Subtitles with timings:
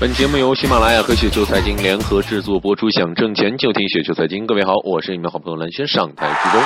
[0.00, 4.46] 本节目由喜马拉雅和雪球财经联合制作播出，想挣钱就听雪球财经。
[4.46, 6.62] 各位好，我是你们好朋友蓝轩，上台鞠躬。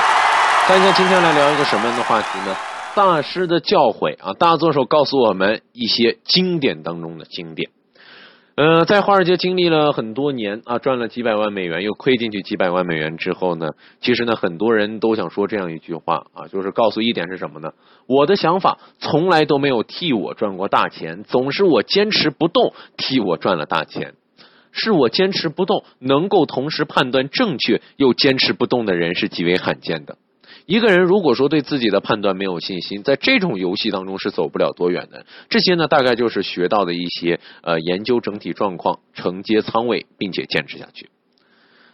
[0.68, 2.56] 大家今天来聊一个什么样的话题呢？
[2.94, 7.70] 大师的教诲啊，大作手告诉我们一些经典当中的经典。
[8.56, 17.72] 呃，在华尔街经历了很多年啊，赚了几百万美元，又亏进去几百万美元之后呢，其实呢，很多人都想说这样一句话啊，就是告诉一点是什么呢？
[18.06, 24.14] 我的想法从来都没有替我赚过大钱，总是我坚持不动替我赚了大钱。
[24.70, 30.16] 是我坚持不动，能够同时判断正确又坚持不动的人是极为罕见的。
[30.66, 35.26] 一个人如果说对自己的判断没有信心，在这种游戏当中是走不了多远的。
[35.50, 41.10] 这些呢，大概就是学到的一些呃研究整体状况、承接仓位，并且坚持下去。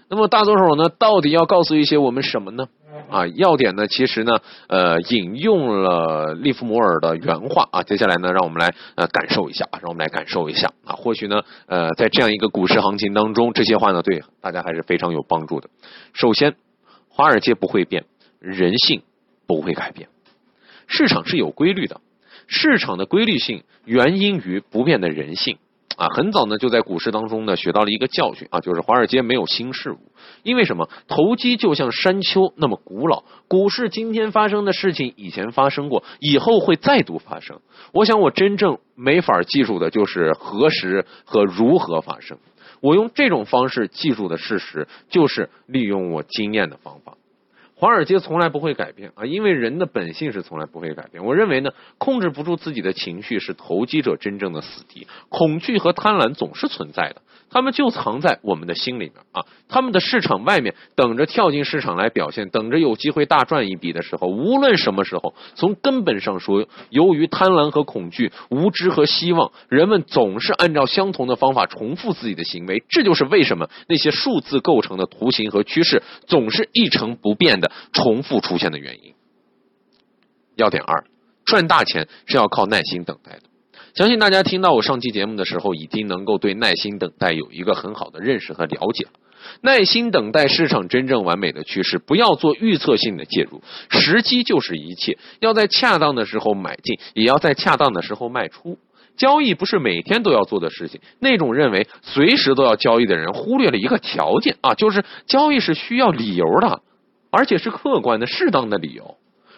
[0.09, 2.69] 那么大多手呢，到底要告诉一些我们什么呢？
[3.09, 4.38] 啊，要点呢，其实呢，
[4.69, 7.83] 呃，引用了利弗摩尔的原话啊。
[7.83, 10.95] 接下来呢，让我们来呃感受一下，让我们来感受一下啊。
[10.95, 15.69] 或许呢，呃，在这样一个股市行情当中，这些话呢，对大家还是非常有帮助的。
[16.12, 16.55] 首先，
[17.09, 18.05] 华尔街不会变。
[18.41, 19.02] 人性
[19.46, 20.08] 不会改变，
[20.86, 22.00] 市场是有规律的，
[22.47, 25.58] 市场的规律性原因于不变的人性
[25.97, 26.08] 啊。
[26.08, 29.98] 很早呢就在股市当中呢学到了一个教训啊，就是华尔街没有新事物，
[30.42, 30.88] 因为什么？
[31.06, 37.60] 投机就像山丘那么古老，股市今天发生的事情以前发生过，以后会再度发生。
[37.92, 42.38] 我想我真正没法记住的就是何时和如何发生，
[42.80, 47.16] 我用这种方式记住的事实，就是利用我经验的方法。
[47.81, 51.25] 华尔街从来不会改变啊，因为人的本性是从来不会改变。
[51.25, 57.22] 我认为呢，控制不住自己的情绪是投机者真正的死敌，恐惧和贪婪总是存在的。
[57.48, 59.42] 他们就藏在我们的心里面啊！
[59.69, 72.84] 他们的市场外面等着跳进市场来表现，等着有机会大赚一笔的时候，无论什么时候，从根本上说，由于贪婪和恐惧、无知和希望，人们总是按照相同的方法重复自己的行为。
[72.89, 79.14] 这就是为什么那些数字构成的图形和趋势总是一成不变的重复出现的原因。
[80.56, 81.04] 要点二：
[81.44, 83.42] 赚大钱是要靠耐心等待的。
[83.94, 89.10] 相信大家听到我上期节目的时候，已经能够对耐心等待有一个很好的认识和了解了。
[89.62, 93.62] 耐心等待市场真正完美的趋势，不要做预测性的介入。
[93.88, 98.78] 时机就是一切，要在恰当的时候买进，也要在恰当的时候卖出。
[99.16, 101.00] 交易不是每天都要做的事情。
[101.19, 106.80] 那种认为随时都要交易的人，忽略了一个条件啊，就是交易是需要理由的，
[107.30, 109.16] 而且是客观的、适当的理由。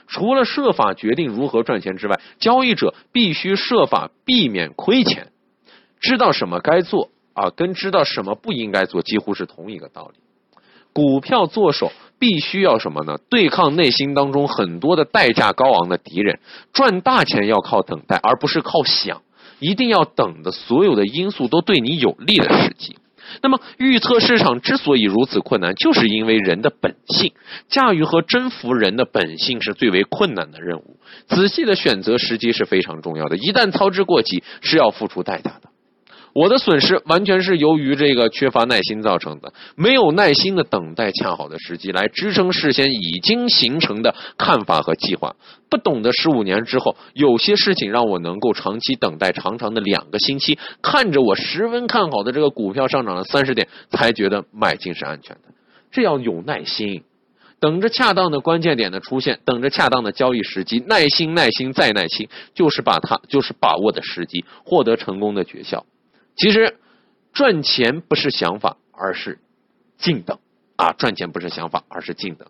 [0.08, 5.32] 除了设法决定如何赚钱之外，交易者必须设法避免亏钱。
[6.00, 10.20] 知道什么该做啊，跟知道什么不应该做几乎是同一个道理。
[10.92, 13.16] 股票做手必须要什么呢？
[13.30, 16.40] 对抗内心当中很多的代价高昂的敌人。
[16.72, 19.22] 赚大钱要靠等待，而不是靠想。
[19.60, 22.96] 一定要等的所有的因素都对你有利的时机。
[23.40, 27.32] 那么预测市场之所以如此困难，就是因为人的本性
[27.68, 30.98] 驾驭和征服人的本性是最为困难的任务。
[31.28, 35.61] 仔细的选择时机是非常重要的，一旦操之过急，是要付出代价的。
[36.34, 45.36] 我的损失完全是由于这个缺乏耐心造成的，没有耐心的等待恰好的时机来支撑事先已经形成的看法和计划。
[45.68, 55.52] 不懂得十五年之后，有些事情让我能够长期等待长长的两个星期，看着我十分看好的这个股票上涨了三十点，才觉得买进是安全的。
[55.90, 57.02] 这要有耐心，
[57.60, 65.82] 等着恰当的关键点的出现，等着恰当的交易时机，耐心、耐心再耐心，就是把它就是把握的时机，获得成功的诀窍。
[66.36, 66.78] 其实，
[67.32, 69.38] 赚钱不是想法，而是
[69.98, 70.38] 静等
[70.76, 70.92] 啊！
[70.92, 72.48] 赚钱不是想法，而是静等。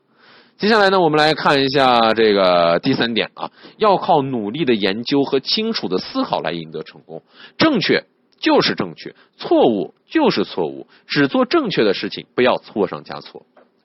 [0.58, 7.22] 接下来呢，我们来看一下这个第三点啊，要靠努力的研究和清楚的思考来赢得成功。
[7.58, 8.04] 正确
[8.38, 13.44] 就是正确，错误就是错误，只做正确的事情，不要错上加错。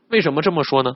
[0.09, 0.96] 为什么这么说呢？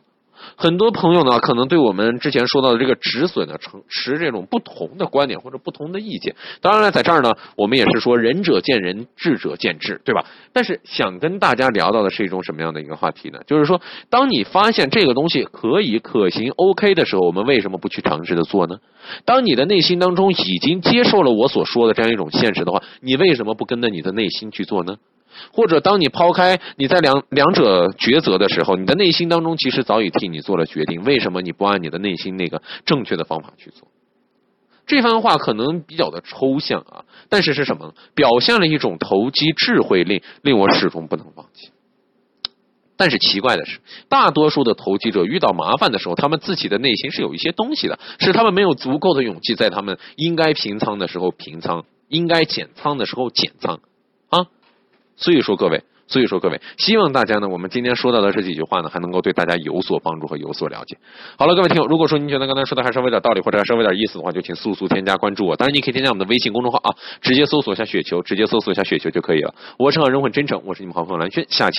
[0.56, 6.36] 很多朋友呢，可能对我们之前说到的这个止损呢，持持这种不同的观点或者不同的意见。
[6.62, 10.26] 当然了，在这儿呢，我们也是说仁者见仁，智者见智，对吧？
[10.54, 13.40] 但是想跟大家聊到的是一种什么样的一个话题呢？
[13.46, 18.78] 就是说，当你发现这个东西可以可行、OK 的时候，我们为什么不去尝试的做呢？
[19.26, 24.98] 当你的内心当中已经接受了我所说的这样一种现实的话，你为什么不跟着你的内心去做呢？
[25.52, 31.04] 或者，当你抛开你在两两者抉择的时候，你的内心当中其实早已替你做了决定。
[31.04, 33.88] 为什么你不按你的内心那个正确的方法去做？
[34.88, 37.94] 这番话可能比较的抽象啊，但是是什么？
[38.14, 41.70] 表现了一种投机智慧，令令我始终不能忘记。
[42.98, 43.80] 但是奇怪的是，
[44.10, 53.80] 大多数的投机者遇到麻烦的时候，他们自己的内心是有一些东西的，是他们没有足够的勇气，在他们应该平仓的时候平仓，应该减仓的时候减仓。
[55.22, 60.98] 所以说各位，所以说各位，希望大家呢，我们今天说到的这几句话呢，还能够对大家有所帮助和有所了解。
[61.38, 65.56] 好了，各位听友，如果说您觉得刚才说的还稍微有点道理，或者还稍微有点意思的话，就请速速添加关注我。
[65.56, 66.90] 当然，你可以添加我们的微信公众号啊，
[67.22, 69.54] 直接搜索一下雪球，直接搜索一下雪球就可以了。
[69.78, 71.78] 我是好人很真诚，我是你们好朋友蓝轩，下期。